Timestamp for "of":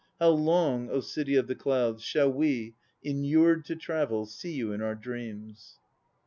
1.35-1.45